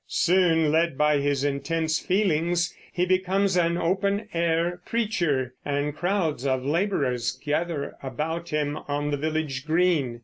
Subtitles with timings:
[0.07, 6.65] Soon, led by his intense feelings, he becomes an open air preacher, and crowds of
[6.65, 10.19] laborers gather about him on the village green.